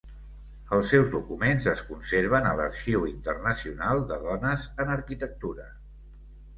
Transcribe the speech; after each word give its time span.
Els 0.77 0.87
seus 0.93 1.11
documents 1.15 1.67
es 1.73 1.83
conserven 1.91 2.49
a 2.49 2.55
l'Arxiu 2.61 3.07
Internacional 3.13 4.05
de 4.13 4.21
Dones 4.27 4.69
en 4.83 4.99
Arquitectura. 4.99 5.73